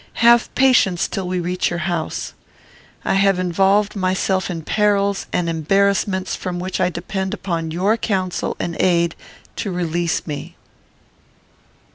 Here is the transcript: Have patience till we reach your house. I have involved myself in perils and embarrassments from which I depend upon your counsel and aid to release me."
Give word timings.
Have 0.13 0.49
patience 0.55 1.07
till 1.07 1.27
we 1.27 1.39
reach 1.39 1.69
your 1.69 1.77
house. 1.85 2.33
I 3.05 3.13
have 3.13 3.37
involved 3.37 3.95
myself 3.95 4.49
in 4.49 4.63
perils 4.63 5.27
and 5.31 5.47
embarrassments 5.47 6.35
from 6.35 6.57
which 6.57 6.81
I 6.81 6.89
depend 6.89 7.35
upon 7.35 7.69
your 7.69 7.97
counsel 7.97 8.57
and 8.59 8.75
aid 8.79 9.15
to 9.57 9.69
release 9.71 10.25
me." 10.25 10.55